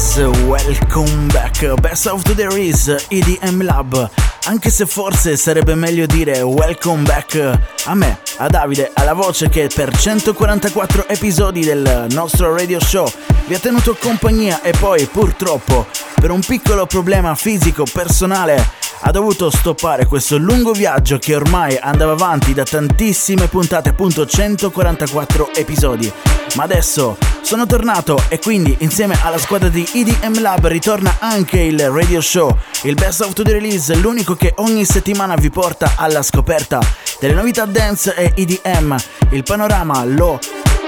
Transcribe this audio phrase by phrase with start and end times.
[0.00, 1.74] Guys, welcome back.
[1.82, 4.10] Best of the There is EDM Lab.
[4.44, 9.68] Anche se forse sarebbe meglio dire welcome back a me, a Davide, alla voce che
[9.72, 13.06] per 144 episodi del nostro radio show
[13.46, 15.86] vi ha tenuto compagnia e poi purtroppo
[16.18, 18.70] per un piccolo problema fisico personale
[19.02, 25.54] ha dovuto stoppare questo lungo viaggio che ormai andava avanti da tantissime puntate, appunto 144
[25.54, 26.12] episodi.
[26.54, 31.88] Ma adesso sono tornato e quindi insieme alla squadra di EDM Lab ritorna anche il
[31.88, 36.80] radio show, il Best of the Release, l'unico che ogni settimana vi porta alla scoperta
[37.18, 38.96] delle novità dance e EDM.
[39.30, 40.38] Il panorama lo,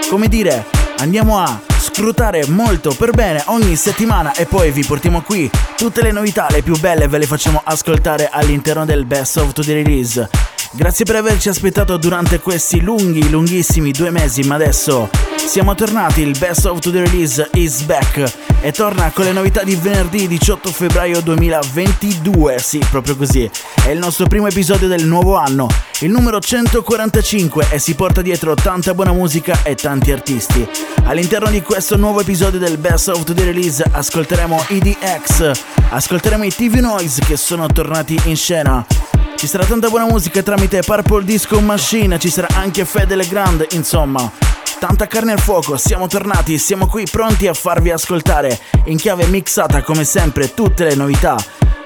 [0.09, 0.65] come dire,
[1.03, 6.13] andiamo a scrutare molto per bene ogni settimana e poi vi portiamo qui tutte le
[6.13, 10.52] novità, le più belle ve le facciamo ascoltare all'interno del Best of the Release.
[10.75, 16.35] Grazie per averci aspettato durante questi lunghi, lunghissimi due mesi, ma adesso siamo tornati, il
[16.39, 21.21] Best of the Release is back e torna con le novità di venerdì 18 febbraio
[21.21, 23.51] 2022, sì, proprio così.
[23.85, 25.69] È il nostro primo episodio del nuovo anno,
[26.01, 30.67] il numero 145 e si porta dietro tanta buona musica e tanti artisti.
[31.05, 35.51] All'interno di questo nuovo episodio del Best of the Release ascolteremo EDX,
[35.91, 39.02] ascolteremo i TV Noise che sono tornati in scena.
[39.43, 44.31] Ci sarà tanta buona musica tramite Purple Disco Machine, ci sarà anche Fede Legrand, insomma.
[44.79, 49.83] Tanta carne al fuoco, siamo tornati, siamo qui pronti a farvi ascoltare in chiave mixata
[49.83, 51.37] come sempre tutte le novità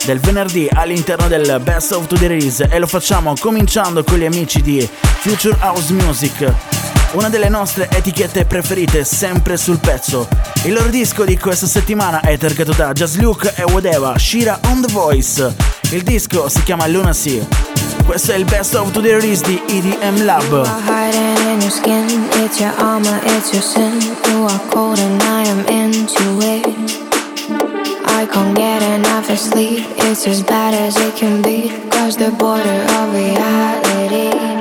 [0.05, 4.61] del venerdì all'interno del Best of the Release e lo facciamo cominciando con gli amici
[4.61, 4.87] di
[5.21, 6.53] Future House Music,
[7.13, 10.29] una delle nostre etichette preferite sempre sul pezzo.
[10.65, 14.83] Il loro disco di questa settimana è targato da Just Luke e Whatever, Shira on
[14.83, 15.76] the Voice.
[15.91, 17.47] Il disco si chiama Lunacy.
[18.05, 20.65] Questo è il Best of the Release di EDM Lab.
[28.19, 29.85] I can't get enough of sleep.
[29.99, 31.71] It's as bad as it can be.
[31.91, 34.56] Cross the border of reality.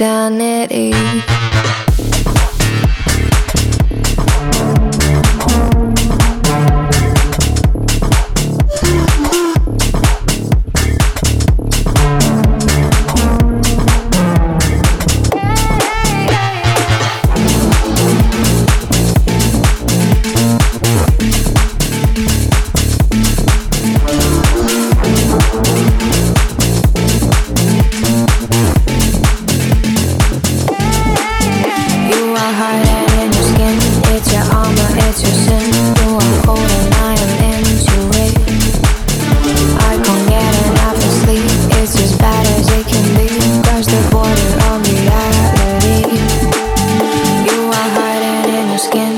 [0.00, 1.33] On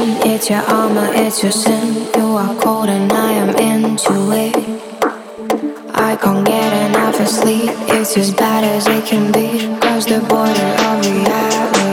[0.09, 2.06] It's your armor, it's your sin.
[2.17, 4.55] You are cold and I am into it.
[5.94, 7.71] I can't get enough of sleep.
[7.89, 9.49] It's as bad as it can be.
[9.81, 11.85] Cross the border of reality.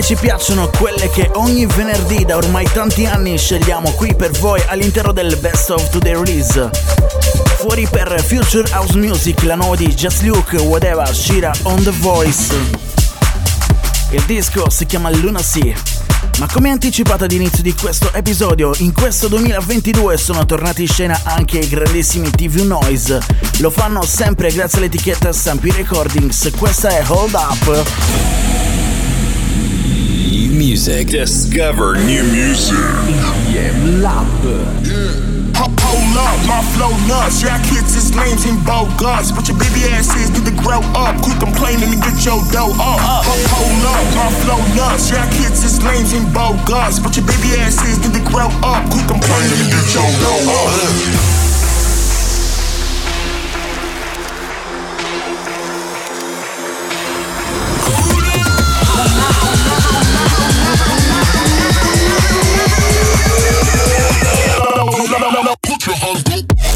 [0.00, 4.62] Che ci piacciono, quelle che ogni venerdì da ormai tanti anni scegliamo qui per voi
[4.66, 6.70] all'interno del Best of Today Release.
[7.58, 12.54] Fuori per Future House Music, la nuova di Just Luke, Whatever, Shira on the Voice.
[14.10, 15.74] Il disco si chiama Lunacy.
[16.38, 21.58] Ma come anticipato all'inizio di questo episodio, in questo 2022 sono tornati in scena anche
[21.58, 23.20] i grandissimi TV Noise.
[23.58, 26.50] Lo fanno sempre grazie all'etichetta Stampy Recordings.
[26.56, 28.49] Questa è Hold Up.
[30.60, 31.08] Music.
[31.08, 32.76] Discover new music.
[33.08, 34.28] EDM Lab.
[35.56, 37.40] Hold up, my flow nuts.
[37.40, 39.32] Yeah, kids is names in bogus.
[39.32, 41.16] But your baby ass is need to grow up.
[41.24, 43.00] Quit complaining and get your dough up.
[43.00, 45.08] Hold up, my flow nuts.
[45.08, 47.00] Yeah, kids is names in bogus.
[47.00, 48.84] But your baby ass is need to grow up.
[48.92, 51.49] Quit complaining and get your dough up.
[65.90, 66.69] Pressure on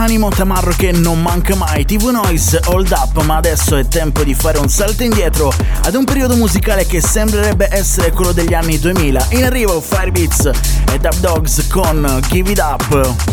[0.00, 1.84] animo tamarro che non manca mai.
[1.84, 5.52] TV Noise Hold Up, ma adesso è tempo di fare un salto indietro
[5.82, 9.26] ad un periodo musicale che sembrerebbe essere quello degli anni 2000.
[9.30, 10.50] In arrivo Firebeats
[10.92, 13.29] e Dub Dogs con Give It Up.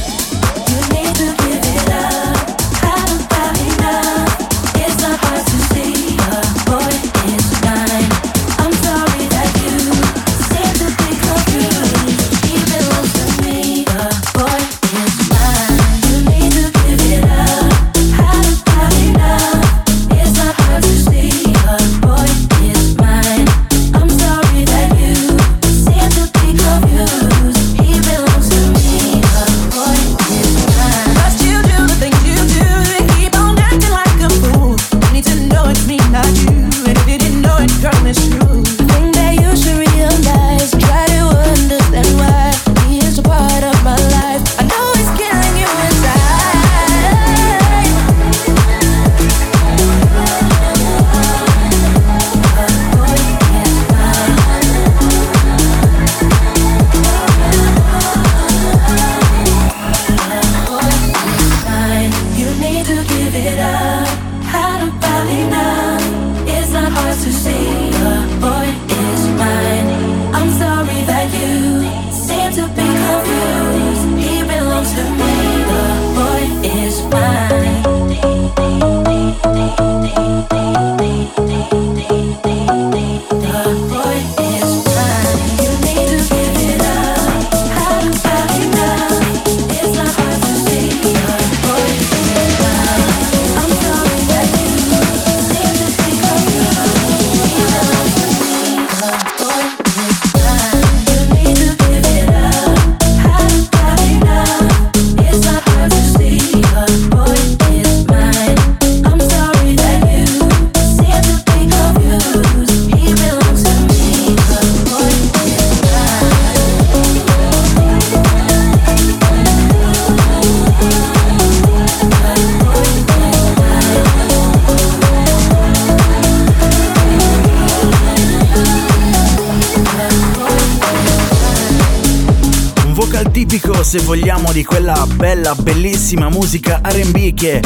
[134.88, 137.62] Quella bella, bellissima musica RB che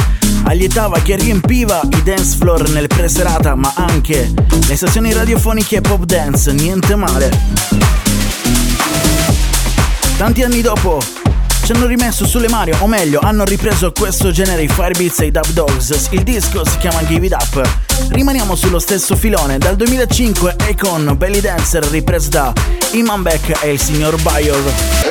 [0.46, 4.34] allietava, che riempiva i dance floor nel preserata, ma anche
[4.68, 7.30] le stazioni radiofoniche pop dance, niente male.
[10.18, 11.00] Tanti anni dopo
[11.63, 15.32] ci hanno rimesso sulle Mario, o meglio, hanno ripreso questo genere i Firebeats e i
[15.32, 16.08] Dub Dogs.
[16.10, 17.70] Il disco si chiama Give It Up.
[18.10, 19.60] Rimaniamo sullo stesso filone.
[19.60, 22.51] Dal 2005 e con Belly Dancer ripreso da
[22.94, 25.11] Iman Beck e il signor Bayor.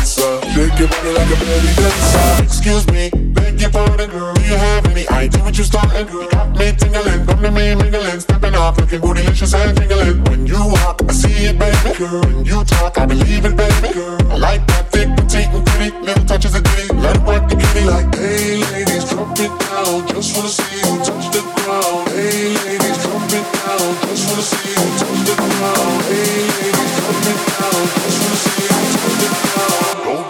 [0.00, 0.40] bonanza.
[0.54, 2.42] Shake your body like a belly dancer.
[2.42, 4.34] Excuse me, beg your pardon, girl.
[4.34, 6.08] Do you have any idea what you're starting?
[6.08, 10.24] You got me tingling, come to me mingling, stepping off, looking bootylicious and tingling.
[10.24, 11.98] When you walk, I see it, baby.
[11.98, 13.69] Girl, when you talk, I believe it, baby.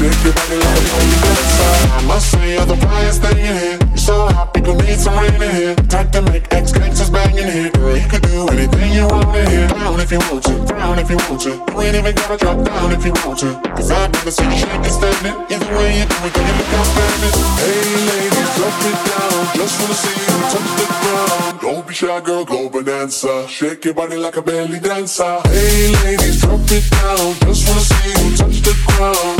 [0.00, 1.92] Shake your body like a belly dancer.
[1.92, 3.78] I must say you're the flyest thing in here.
[3.92, 5.74] You're so hot, people need some rain in here.
[5.92, 7.70] Time to make ex gangsters bang in here.
[7.76, 9.68] Girl, you could do anything you want to hear.
[9.68, 11.52] Down if you want to, down if you want to.
[11.52, 13.60] You ain't even gotta drop down if you want to.
[13.76, 15.36] Cause I've never seen you shaking standing.
[15.52, 17.36] Either way you do it, girl, you look outstanding.
[17.60, 19.40] Hey ladies, drop it down.
[19.52, 21.60] Just wanna see you touch the ground.
[21.60, 23.46] Don't be shy, girl, go bonanza.
[23.48, 25.44] Shake your body like a belly dancer.
[25.44, 27.36] Hey ladies, drop it down.
[27.44, 29.39] Just wanna see you touch the ground.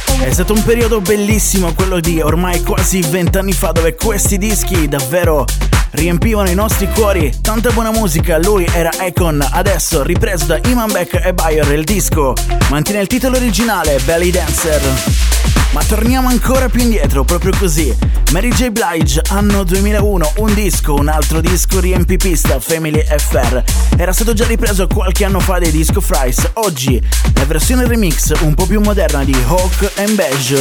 [0.19, 5.45] È stato un periodo bellissimo quello di ormai quasi vent'anni fa dove questi dischi davvero
[5.91, 7.33] riempivano i nostri cuori.
[7.41, 12.33] Tanta buona musica, lui era Econ, adesso ripreso da Iman Beck e Bayer il disco.
[12.69, 14.81] Mantiene il titolo originale, Belly Dancer.
[15.71, 17.95] Ma torniamo ancora più indietro, proprio così.
[18.33, 18.69] Mary J.
[18.69, 23.63] Blige, anno 2001, un disco, un altro disco riempipista, Family Affair.
[23.97, 26.49] Era stato già ripreso qualche anno fa dai Disco Fries.
[26.53, 27.01] Oggi,
[27.35, 30.53] la versione remix un po' più moderna di Hawk and Beige.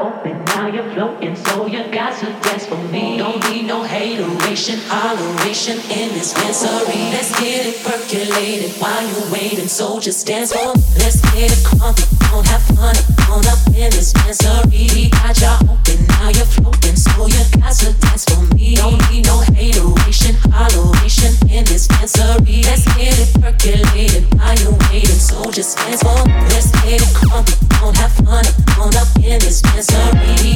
[0.00, 3.18] open, now you're floating, so you got to dance for me.
[3.18, 7.12] Don't need no hateration, holleration in this dancery.
[7.12, 10.82] Let's get it percolated while you're waiting, so just dance for me.
[10.98, 12.96] Let's get it crunk, don't have fun,
[13.30, 15.10] on up in this dancery.
[15.10, 18.74] Got you open, now you're floating, so you got to dance for me.
[18.74, 22.64] Don't need no hateration, holleration in this dancery.
[22.64, 26.34] Let's get it percolated while you're waiting, so just dance for me.
[26.50, 28.44] Let's get it crunk, don't have fun,
[28.80, 30.55] on up in this misery.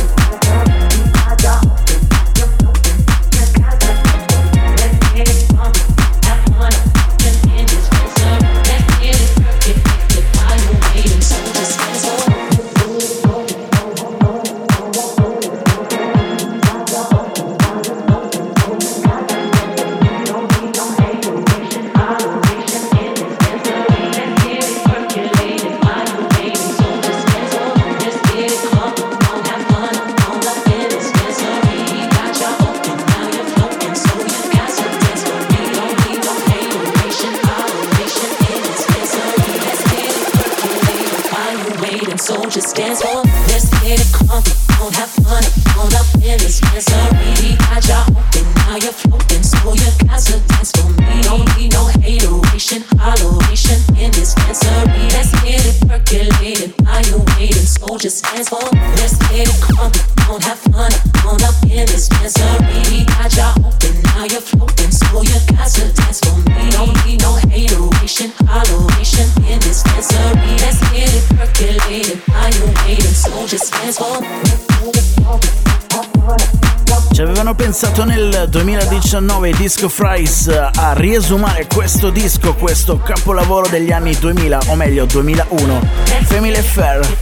[79.81, 85.89] 2019 Disco Fries a riesumare questo disco, questo capolavoro degli anni 2000, o meglio 2001,
[86.25, 87.17] Family Affair.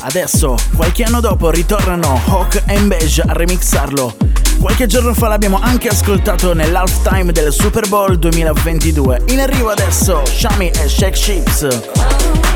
[0.00, 4.16] Adesso, qualche anno dopo, ritornano Hawk e Beige a remixarlo.
[4.60, 9.22] Qualche giorno fa l'abbiamo anche ascoltato nell'halftime del Super Bowl 2022.
[9.28, 12.51] In arrivo adesso Shami e Shake Ships.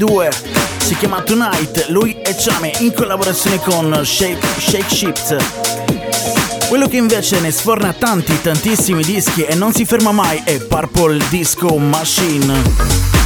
[0.00, 0.30] 2022
[0.78, 5.36] si chiama Tonight, lui e Chame in collaborazione con Shake, Shake Shift.
[6.68, 11.20] Quello che invece ne sforna tanti, tantissimi dischi e non si ferma mai è Purple
[11.28, 13.19] Disco Machine.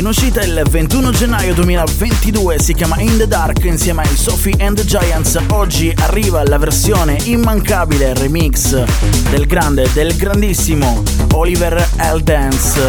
[0.00, 4.74] In uscita il 21 gennaio 2022 si chiama In the Dark insieme ai Sophie and
[4.74, 5.38] the Giants.
[5.50, 8.82] Oggi arriva la versione immancabile remix
[9.28, 11.02] del grande, del grandissimo
[11.34, 12.20] Oliver L.
[12.22, 12.80] Dance.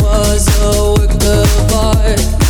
[0.00, 2.43] was a work of art.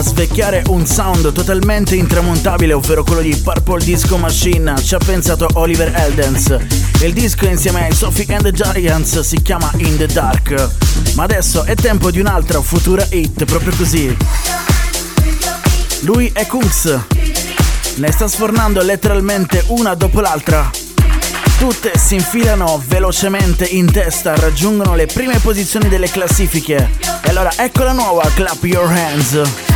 [0.00, 5.92] Svecchiare un sound totalmente intramontabile, ovvero quello di Purple Disco Machine, ci ha pensato Oliver
[5.94, 6.56] Eldens.
[7.00, 10.70] Il disco insieme ai Sophie and the Giants si chiama In the Dark.
[11.14, 14.16] Ma adesso è tempo di un'altra futura hit, proprio così.
[16.02, 16.98] Lui è Kungs.
[17.96, 20.83] Ne sta sfornando letteralmente una dopo l'altra.
[21.58, 26.90] Tutte si infilano velocemente in testa, raggiungono le prime posizioni delle classifiche.
[27.22, 29.73] E allora ecco la nuova Clap Your Hands.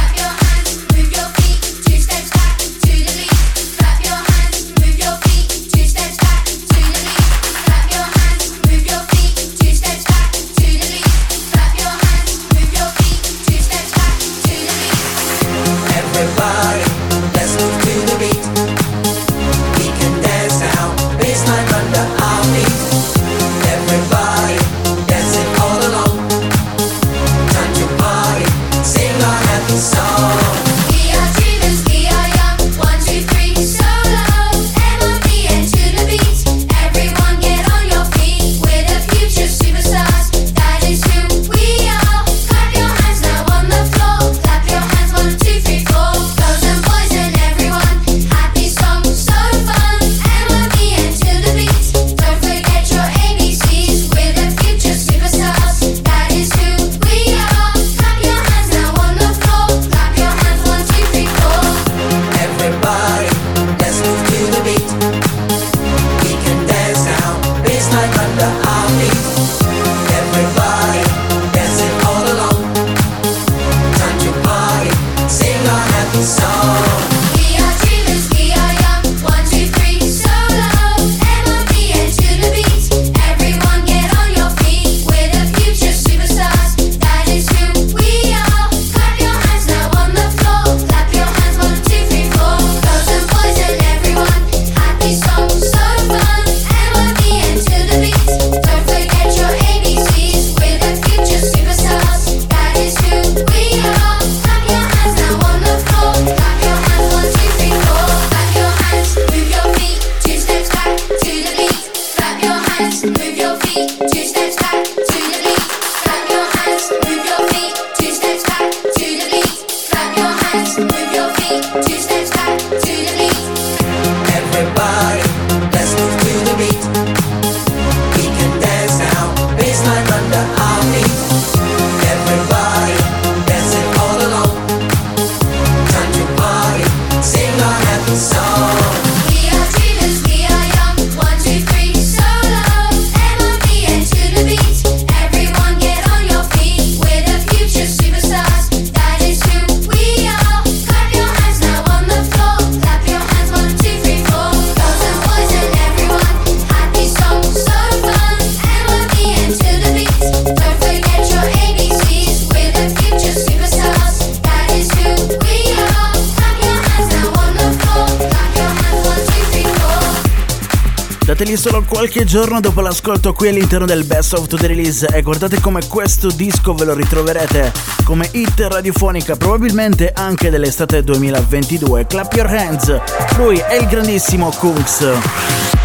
[172.19, 176.31] Qualche giorno dopo l'ascolto qui all'interno del Best of the Release e guardate come questo
[176.31, 182.07] disco ve lo ritroverete come hit radiofonica probabilmente anche dell'estate 2022.
[182.07, 183.01] Clap Your Hands,
[183.37, 185.78] lui è il grandissimo Kungs.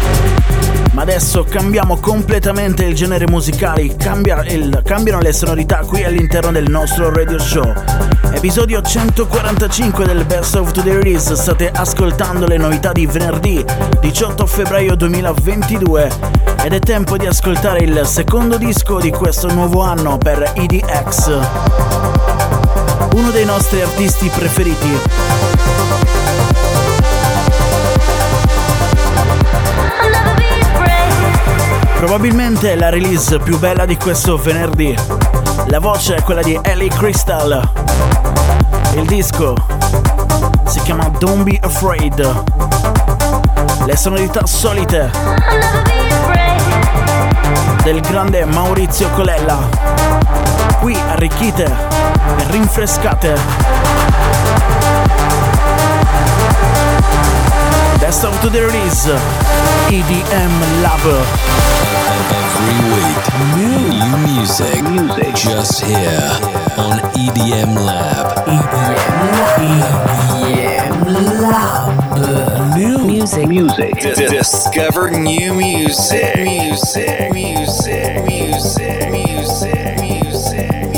[0.94, 6.70] Ma adesso cambiamo completamente il genere musicale, cambia il, cambiano le sonorità qui all'interno del
[6.70, 7.74] nostro radio show.
[8.30, 13.64] Episodio 145 del Best of the Release, state ascoltando le novità di venerdì
[14.02, 16.12] 18 febbraio 2022
[16.62, 21.26] ed è tempo di ascoltare il secondo disco di questo nuovo anno per EDX,
[23.14, 25.93] uno dei nostri artisti preferiti.
[32.06, 34.94] Probabilmente la release più bella di questo venerdì.
[35.68, 37.66] La voce è quella di Ellie Crystal.
[38.92, 39.54] Il disco
[40.66, 42.44] si chiama Don't Be Afraid.
[43.86, 45.10] Le sonorità solite
[47.82, 49.56] del grande Maurizio Colella.
[50.80, 53.34] Qui arricchite e rinfrescate.
[57.98, 59.10] Best of the release
[59.88, 61.63] EDM Love.
[62.06, 63.24] Every week,
[63.56, 63.80] new
[64.28, 66.28] music, music just here
[66.76, 68.44] on EDM Lab.
[69.56, 70.94] EDM,
[71.40, 72.76] Lab.
[72.76, 73.94] New music, music.
[73.96, 76.36] Discover new music.
[76.36, 80.93] Music, music, music, music, music, music,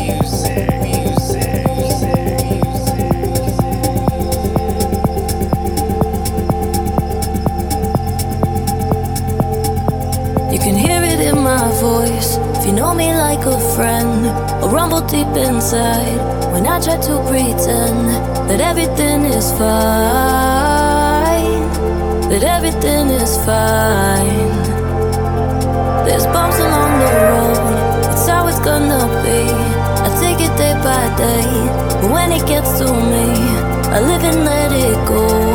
[12.76, 14.26] know me like a friend.
[14.62, 16.20] A rumble deep inside
[16.52, 18.08] when I try to pretend
[18.48, 20.84] that everything is fine.
[22.30, 24.52] That everything is fine.
[26.04, 29.40] There's bumps along the road, it's how it's gonna be.
[30.06, 31.48] I take it day by day,
[32.00, 33.26] but when it gets to me,
[33.96, 35.45] I live and let it go.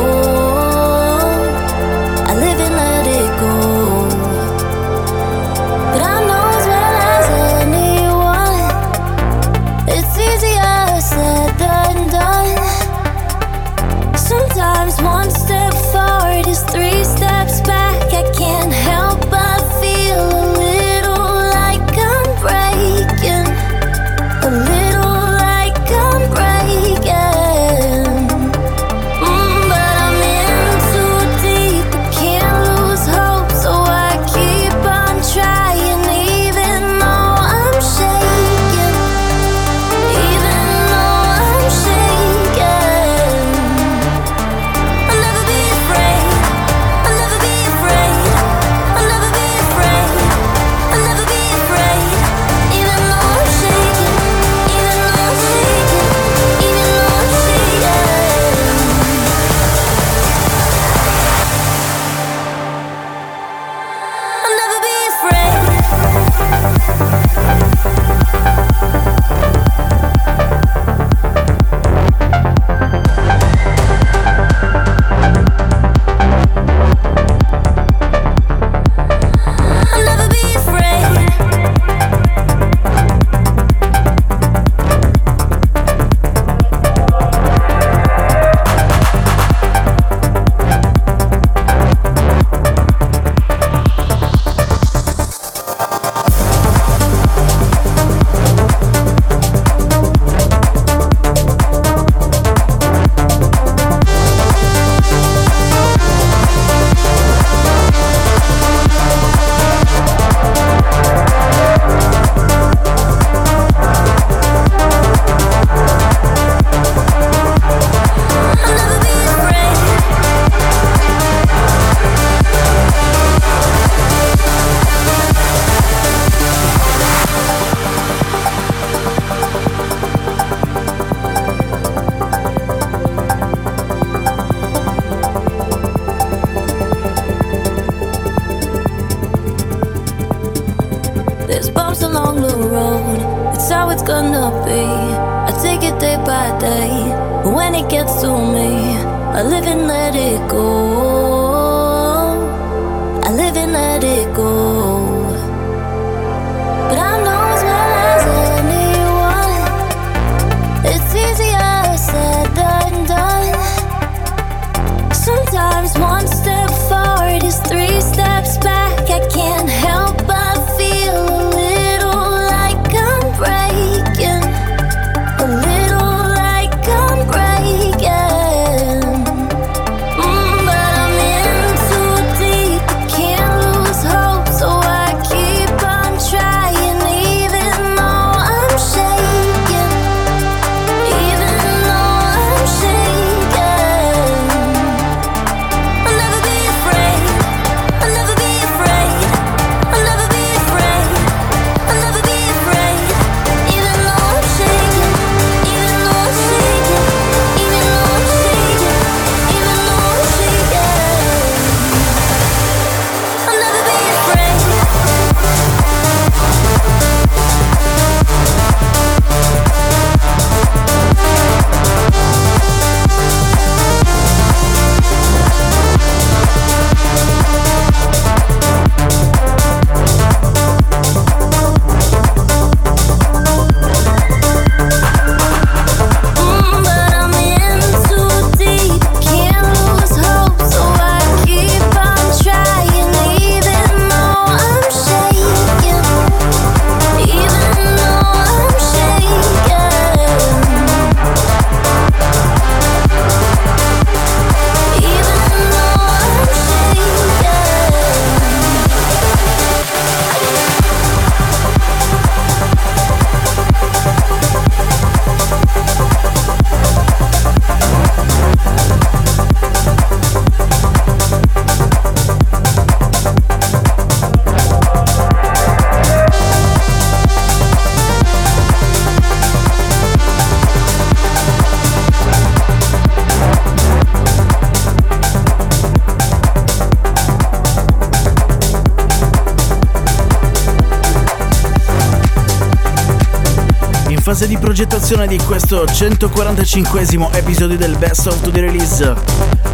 [295.12, 299.14] Progettazione di questo 145 episodio del Best of the Release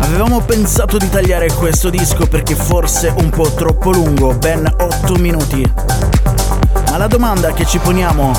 [0.00, 5.64] avevamo pensato di tagliare questo disco perché forse un po' troppo lungo, ben 8 minuti.
[6.90, 8.32] Ma la domanda che ci poniamo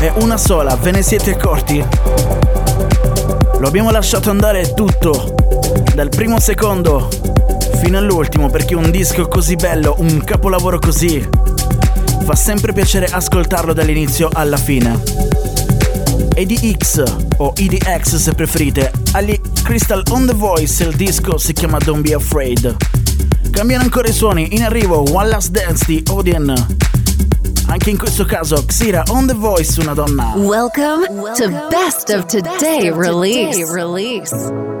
[0.00, 1.84] è una sola, ve ne siete accorti?
[3.58, 5.34] Lo abbiamo lasciato andare tutto,
[5.94, 7.08] dal primo secondo
[7.80, 11.26] fino all'ultimo, perché un disco così bello, un capolavoro così,
[12.24, 15.25] fa sempre piacere ascoltarlo dall'inizio alla fine.
[16.38, 17.02] EDX
[17.38, 22.12] o EDX se preferite, agli Crystal on the Voice il disco si chiama Don't Be
[22.12, 22.76] Afraid.
[23.50, 26.52] Cambiano ancora i suoni, in arrivo One Last Dance di Odin.
[27.68, 30.34] Anche in questo caso Xira on the Voice una donna.
[30.36, 31.06] Welcome,
[31.36, 33.64] to Best of Today release.
[33.72, 34.75] release.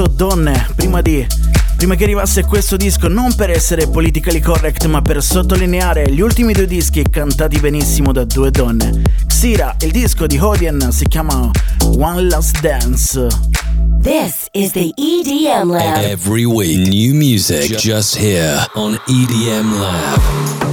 [0.00, 1.26] Sottolineato donne prima di
[1.76, 6.52] prima che arrivasse questo disco non per essere politically correct ma per sottolineare gli ultimi
[6.52, 9.02] due dischi cantati benissimo da due donne.
[9.26, 11.50] Xira, il disco di Hodian si chiama
[11.96, 13.26] One Last Dance.
[14.02, 16.04] This is the EDM Lab.
[16.04, 20.69] Every week, new music just here on EDM Lab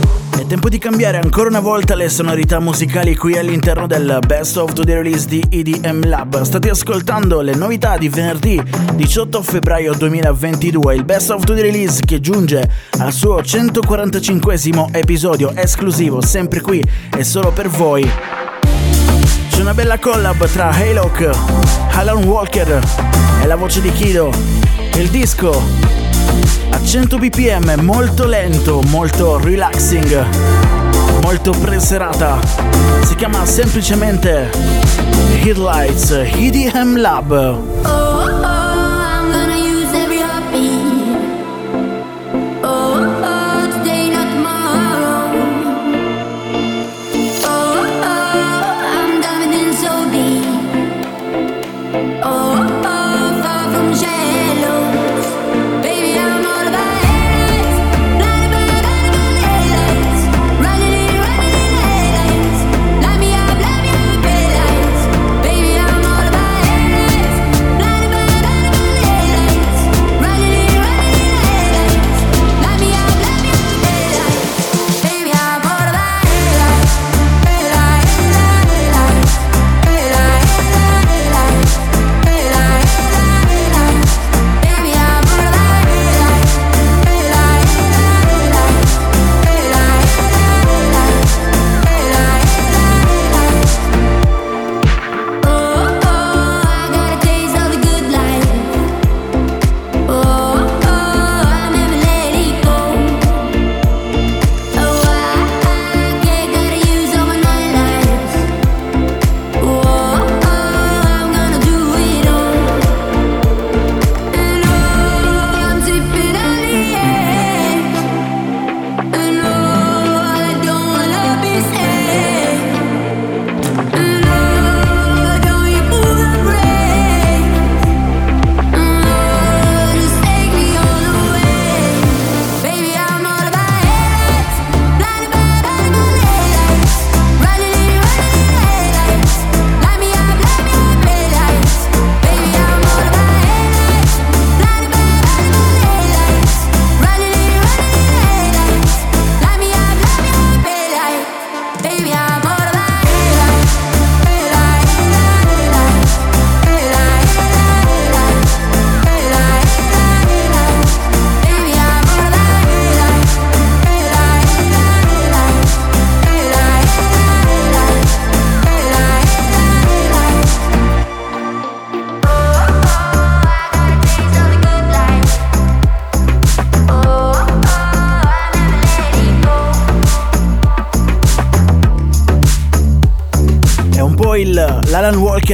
[0.47, 4.93] tempo di cambiare ancora una volta le sonorità musicali qui all'interno del Best of the
[4.93, 6.41] Release di EDM Lab.
[6.41, 8.61] State ascoltando le novità di venerdì
[8.93, 12.69] 18 febbraio 2022, il Best of the Release che giunge
[12.99, 14.57] al suo 145
[14.91, 16.81] episodio esclusivo, sempre qui
[17.17, 18.09] e solo per voi.
[19.49, 21.29] C'è una bella collab tra Haylock,
[21.91, 22.81] Alan Walker
[23.41, 24.31] e la voce di Kido.
[24.93, 26.06] Il disco
[26.69, 30.25] a 100 bpm, molto lento, molto relaxing,
[31.21, 32.39] molto preserata.
[33.03, 34.49] Si chiama semplicemente
[35.41, 38.56] Headlights EDM Lab.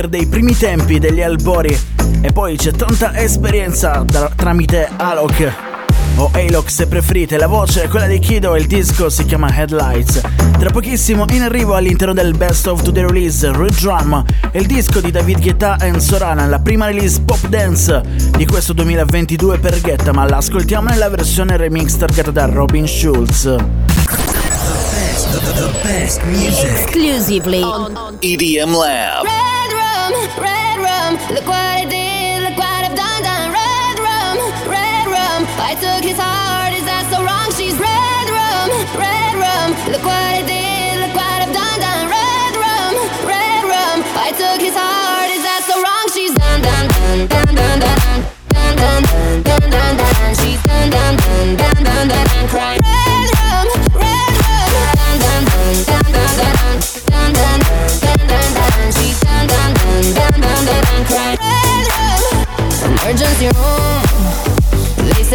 [0.03, 1.77] Walker dei primi tempi degli albori
[2.21, 5.53] e poi c'è tanta esperienza da, tramite Alok
[6.15, 9.55] o Alok se preferite, la voce è quella di Kido e il disco si chiama
[9.55, 10.21] Headlights.
[10.59, 15.09] Tra pochissimo in arrivo all'interno del Best of the Release Root Drum, il disco di
[15.09, 18.01] David Guetta e Sorana, la prima release pop dance
[18.37, 23.43] di questo 2022 per Guetta, ma l'ascoltiamo nella versione remix targata da Robin Schulz.
[25.33, 26.69] The, the best music.
[26.69, 29.32] Exclusively on EDM Lab.
[35.83, 37.51] Took his heart, is that so wrong?
[37.51, 42.07] She's red rum, red rum, look what I did, look what I've done, done.
[42.07, 42.93] Red rum,
[43.27, 46.05] red rum, I took his heart, is that so wrong?
[46.15, 48.19] She's done, done, done, done, done, done,
[48.55, 49.03] done, done,
[49.43, 50.42] done, done, done,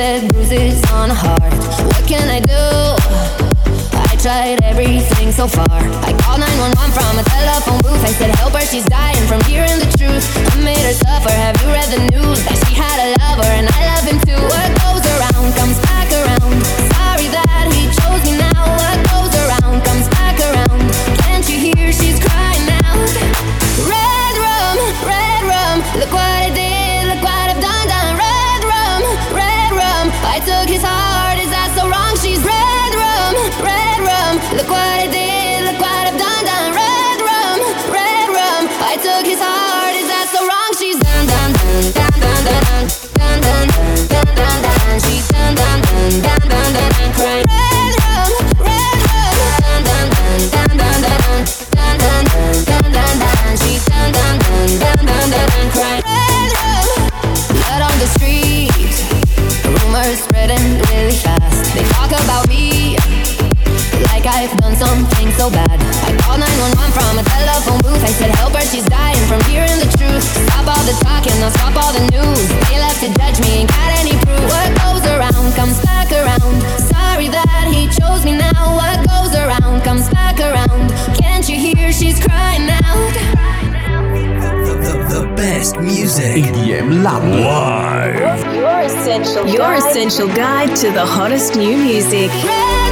[0.09, 1.53] Bruises on the heart.
[1.85, 2.65] What can I do?
[3.93, 5.69] I tried everything so far.
[5.69, 8.01] I called 911 from a telephone booth.
[8.01, 10.25] I said, Help her, she's dying from hearing the truth.
[10.49, 11.29] I made her suffer.
[11.29, 12.41] Have you read the news?
[12.49, 14.41] That she had a lover and I love him too.
[14.49, 16.98] What goes around comes back around.
[30.69, 31.08] 披萨
[64.79, 65.75] something so bad.
[66.07, 67.99] I called 911 from a telephone booth.
[67.99, 70.23] I said, Help her, she's dying from hearing the truth.
[70.23, 72.47] Stop all the talking, now stop all the news.
[72.71, 74.39] They left to judge me, ain't got any proof.
[74.47, 76.55] What goes around comes back around.
[76.87, 78.79] Sorry that he chose me now.
[78.79, 80.95] What goes around comes back around.
[81.19, 83.15] Can't you hear she's crying out?
[84.63, 86.47] The, the, the best music.
[86.55, 88.55] EDM Lab Live.
[88.55, 92.31] your essential your essential guide to the hottest new music.
[92.47, 92.88] Red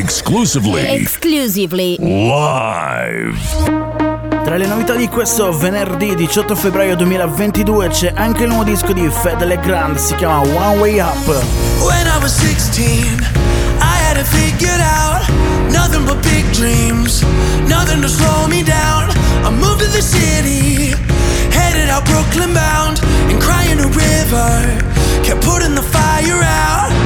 [0.00, 3.36] exclusively Exclusively live.
[4.42, 9.06] Tra le novità di questo venerdì 18 febbraio 2022 c'è anche il nuovo disco di
[9.10, 11.26] Fed Legrand, si chiama One Way Up.
[11.84, 13.20] When I was 16,
[13.80, 15.28] I had it figured out.
[15.70, 17.22] Nothing but big dreams,
[17.68, 19.10] nothing to slow me down.
[19.44, 20.94] I moved to the city,
[21.52, 24.80] headed out Brooklyn bound, and crying a river,
[25.22, 26.99] kept putting the fire out.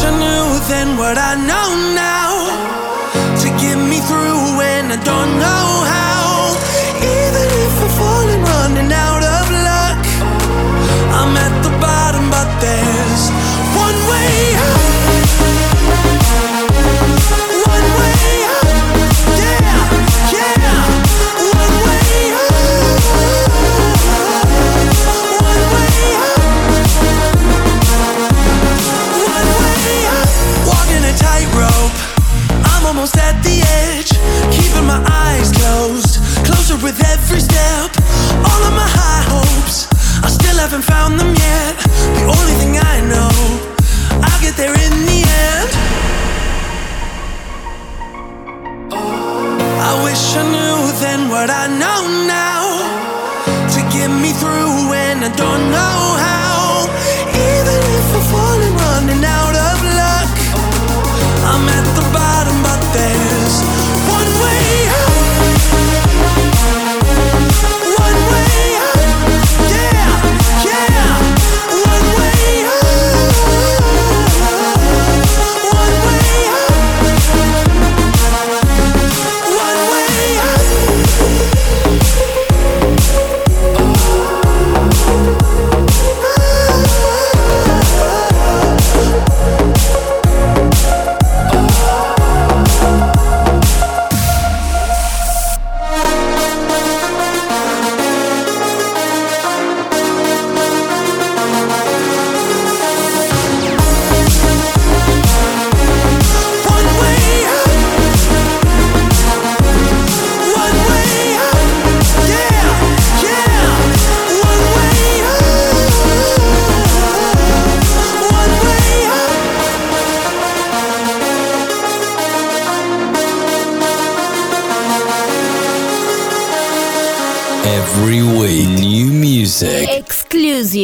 [0.00, 2.32] Wish I knew then what I know now
[3.40, 6.56] to get me through when I don't know how.
[6.96, 10.02] Even if I'm falling, running out of luck,
[11.18, 13.30] I'm at the bottom, but there's
[13.76, 14.79] one way out.
[33.00, 33.56] Almost at the
[33.88, 34.12] edge,
[34.52, 37.88] keeping my eyes closed, closer with every step.
[38.44, 39.88] All of my high hopes,
[40.22, 41.76] I still haven't found them yet.
[42.18, 43.32] The only thing I know,
[44.20, 45.70] I'll get there in the end.
[49.88, 52.64] I wish I knew then what I know now
[53.72, 56.39] to get me through when I don't know how.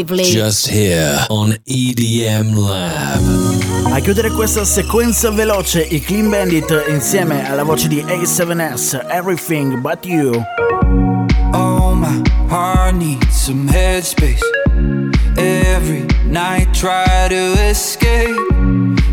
[0.01, 3.93] Exclusively just here on EDM Lab.
[3.93, 10.05] A chiudere questa sequenza veloce i Clean Bandit insieme alla voce di A7S Everything But
[10.05, 10.45] You.
[11.53, 14.41] Oh my heart needs some headspace.
[15.37, 18.35] Every night try to escape.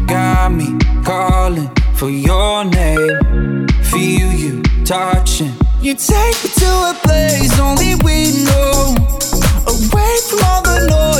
[0.07, 3.67] Got me calling for your name.
[3.83, 5.53] Feel you touching.
[5.81, 9.22] You take me to a place only we know.
[9.65, 11.12] Away from all the noise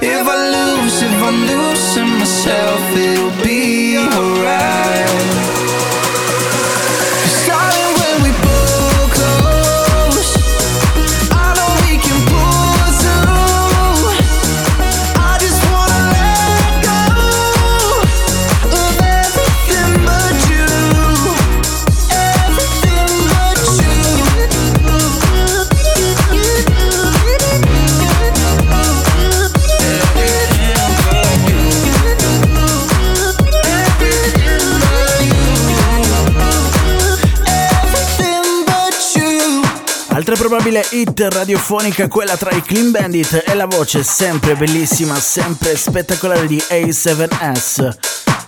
[0.00, 0.37] If I
[41.00, 46.56] hit radiofonica, quella tra i Clean Bandit e la voce sempre bellissima, sempre spettacolare di
[46.56, 47.96] A7S.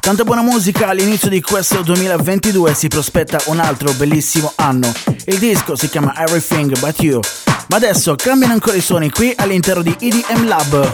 [0.01, 4.93] Tanta buona musica all'inizio di questo 2022 si prospetta un altro bellissimo anno.
[5.27, 7.21] Il disco si chiama Everything But You.
[7.69, 10.93] Ma adesso cambiano ancora i suoni qui all'interno di EDM Lab.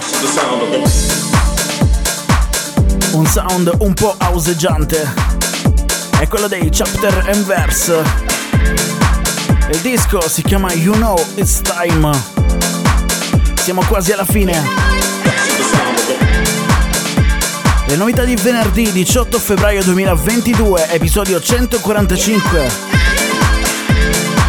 [3.13, 5.11] Un sound un po' auseggiante.
[6.19, 8.96] È quello dei Chapter and Verse.
[9.69, 12.11] Il disco si chiama You Know It's Time.
[13.62, 14.62] Siamo quasi alla fine.
[17.87, 22.71] Le novità di venerdì 18 febbraio 2022, episodio 145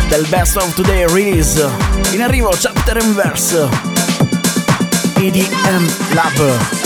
[0.08, 1.68] del Best of Today release.
[2.12, 3.68] In arrivo Chapter and Verse.
[5.16, 6.77] EDM Lab.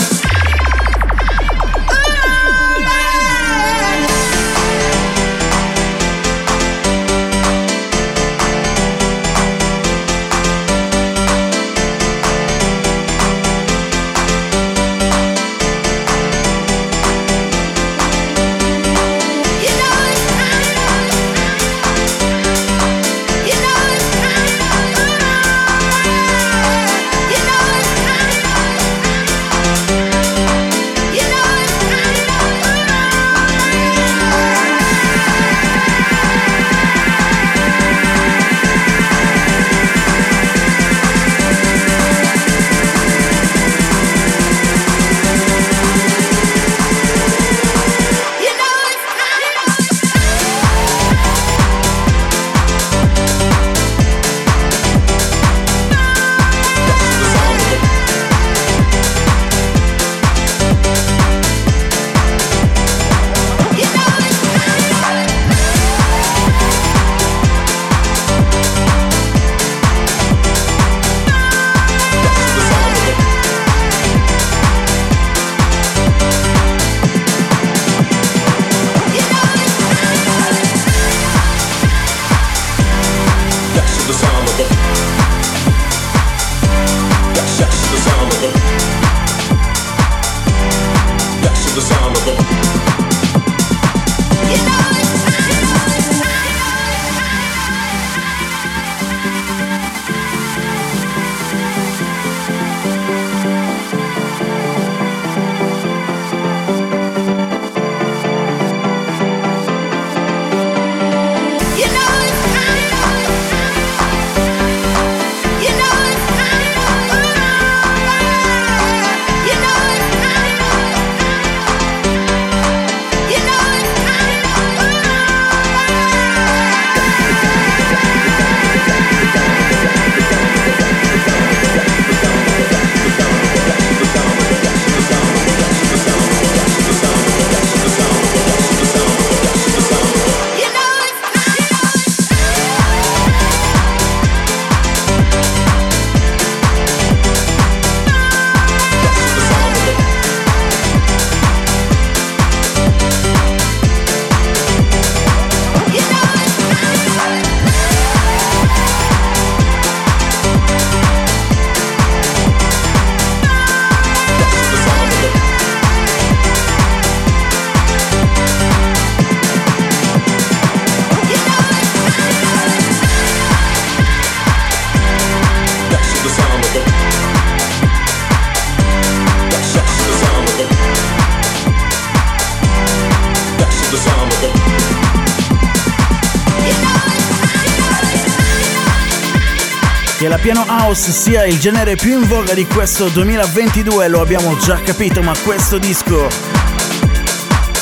[190.42, 195.22] Piano house sia il genere più in voga di questo 2022, lo abbiamo già capito,
[195.22, 196.26] ma questo disco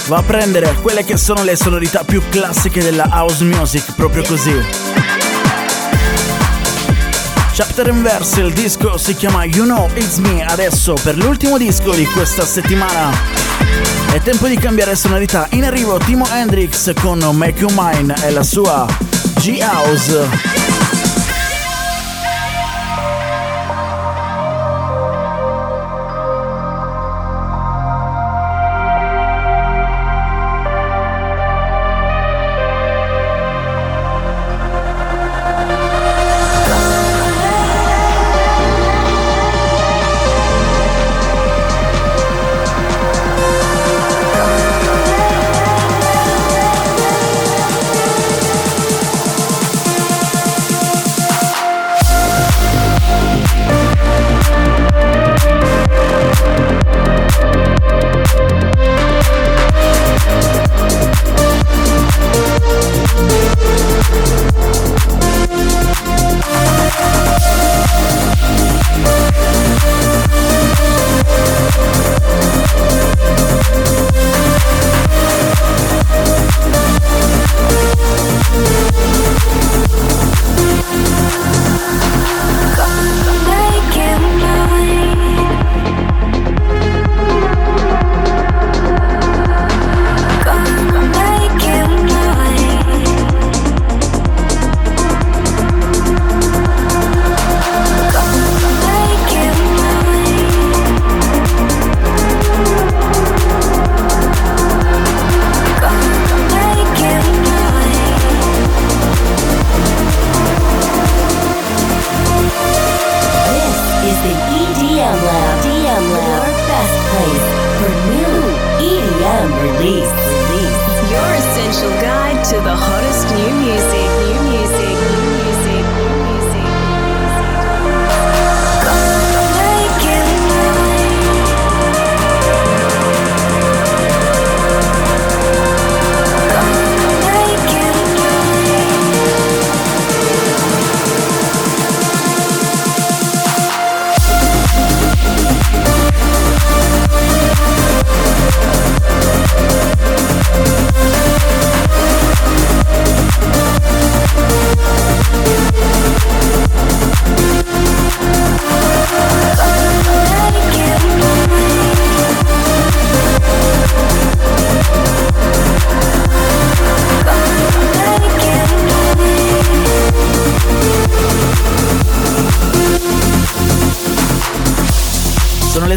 [0.08, 4.54] va a prendere quelle che sono le sonorità più classiche della house music, proprio così.
[7.54, 12.04] Chapter and il disco si chiama You Know It's Me, adesso per l'ultimo disco di
[12.04, 13.10] questa settimana
[14.12, 18.42] è tempo di cambiare sonorità, in arrivo Timo Hendrix con Make You Mine e la
[18.42, 18.86] sua
[19.36, 20.79] G-House.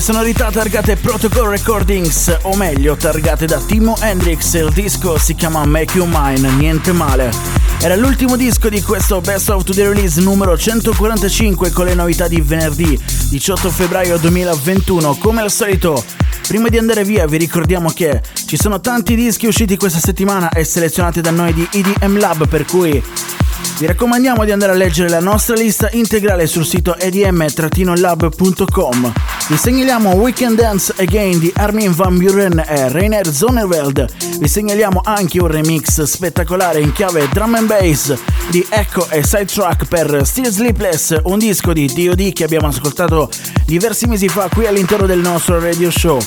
[0.04, 5.96] Sonorità targate Protocol Recordings, o meglio targate da Timo Hendrix, il disco si chiama Make
[5.96, 7.32] You Mine, niente male.
[7.80, 12.42] Era l'ultimo disco di questo Best of the Release numero 145 con le novità di
[12.42, 15.16] venerdì 18 febbraio 2021.
[15.16, 16.04] Come al solito,
[16.50, 20.66] prima di andare via vi ricordiamo che ci sono tanti dischi usciti questa settimana e
[20.66, 23.02] selezionati da noi di EDM Lab, per cui
[23.80, 27.94] vi raccomandiamo di andare a leggere la nostra lista integrale sul sito edm-lab.com.
[29.46, 34.06] Vi segnaliamo Weekend Dance Again di Armin Van Buren e Rainer Zonneveld.
[34.40, 38.16] Vi segnaliamo anche un remix spettacolare in chiave drum and bass
[38.50, 43.30] di Echo e Sidetrack per Still Sleepless, un disco di DOD che abbiamo ascoltato
[43.66, 46.20] diversi mesi fa qui all'interno del nostro radio show.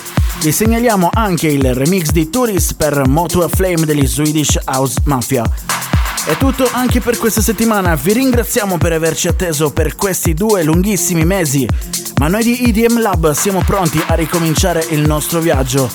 [0.42, 5.95] Vi segnaliamo anche il remix di Tourist per Moto a Flame degli Swedish House Mafia.
[6.26, 11.24] È tutto anche per questa settimana, vi ringraziamo per averci atteso per questi due lunghissimi
[11.24, 11.68] mesi,
[12.16, 15.88] ma noi di EDM Lab siamo pronti a ricominciare il nostro viaggio.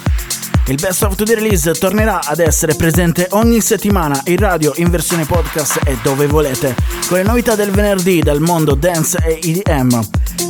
[0.67, 5.25] Il Best of the Release tornerà ad essere presente ogni settimana in radio, in versione
[5.25, 6.77] podcast e dove volete,
[7.07, 10.01] con le novità del venerdì dal mondo dance e EDM.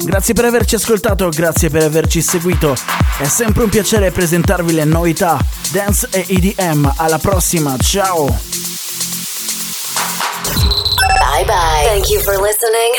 [0.04, 2.76] Grazie per averci ascoltato, grazie per averci seguito.
[3.18, 6.94] È sempre un piacere presentarvi le novità dance e EDM.
[6.98, 8.71] Alla prossima, ciao!
[11.20, 11.84] Bye bye.
[11.86, 12.94] Thank you for listening.